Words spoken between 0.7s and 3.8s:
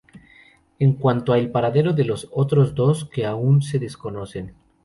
En cuanto a el paradero de los otros dos, que aún se